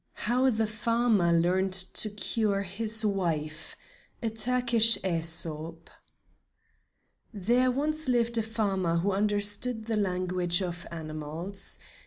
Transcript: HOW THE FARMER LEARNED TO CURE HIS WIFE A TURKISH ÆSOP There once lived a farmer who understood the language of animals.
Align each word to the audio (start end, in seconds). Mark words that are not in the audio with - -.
HOW 0.25 0.49
THE 0.49 0.65
FARMER 0.65 1.31
LEARNED 1.31 1.73
TO 1.73 2.09
CURE 2.09 2.63
HIS 2.63 3.05
WIFE 3.05 3.75
A 4.23 4.31
TURKISH 4.31 4.97
ÆSOP 5.03 5.89
There 7.31 7.69
once 7.69 8.07
lived 8.09 8.35
a 8.39 8.41
farmer 8.41 8.95
who 8.95 9.11
understood 9.11 9.85
the 9.85 9.97
language 9.97 10.63
of 10.63 10.87
animals. 10.89 11.77